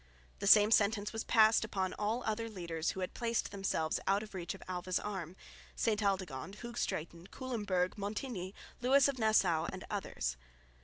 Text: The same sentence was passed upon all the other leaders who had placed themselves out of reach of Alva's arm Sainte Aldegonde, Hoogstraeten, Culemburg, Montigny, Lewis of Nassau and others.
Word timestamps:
The 0.39 0.47
same 0.47 0.71
sentence 0.71 1.13
was 1.13 1.23
passed 1.23 1.63
upon 1.63 1.93
all 1.93 2.21
the 2.21 2.25
other 2.27 2.49
leaders 2.49 2.89
who 2.89 3.01
had 3.01 3.13
placed 3.13 3.51
themselves 3.51 3.99
out 4.07 4.23
of 4.23 4.33
reach 4.33 4.55
of 4.55 4.63
Alva's 4.67 4.97
arm 4.99 5.35
Sainte 5.75 6.01
Aldegonde, 6.01 6.55
Hoogstraeten, 6.63 7.27
Culemburg, 7.29 7.99
Montigny, 7.99 8.55
Lewis 8.81 9.07
of 9.07 9.19
Nassau 9.19 9.67
and 9.71 9.83
others. 9.91 10.37